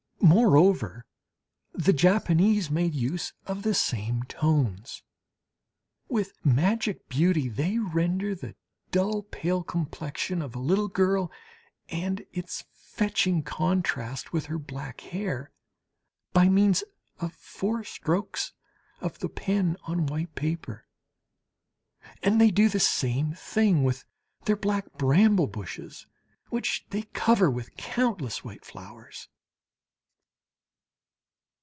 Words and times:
Moreover, 0.23 1.03
the 1.73 1.91
Japanese 1.91 2.69
made 2.71 2.93
use 2.93 3.33
of 3.47 3.63
the 3.63 3.73
same 3.73 4.23
tones; 4.23 5.01
with 6.07 6.37
magic 6.45 7.09
beauty 7.09 7.49
they 7.49 7.79
render 7.79 8.33
the 8.35 8.55
dull 8.91 9.23
pale 9.23 9.63
complexion 9.63 10.41
of 10.41 10.55
a 10.55 10.59
little 10.59 10.87
girl 10.87 11.31
and 11.89 12.23
its 12.31 12.63
fetching 12.71 13.41
contrast 13.43 14.31
with 14.31 14.45
her 14.45 14.59
black 14.59 15.01
hair, 15.01 15.51
by 16.33 16.47
means 16.47 16.83
of 17.19 17.33
four 17.33 17.83
strokes 17.83 18.53
of 19.01 19.19
the 19.19 19.29
pen 19.29 19.75
on 19.83 20.05
white 20.05 20.33
paper; 20.35 20.85
and 22.23 22.39
they 22.39 22.51
do 22.51 22.69
the 22.69 22.79
same 22.79 23.33
thing 23.33 23.83
with 23.83 24.05
their 24.45 24.55
black 24.55 24.93
bramble 24.99 25.47
bushes, 25.47 26.05
which 26.49 26.85
they 26.91 27.01
cover 27.11 27.49
with 27.49 27.75
countless 27.75 28.43
white 28.45 28.63
flowers. 28.63 29.27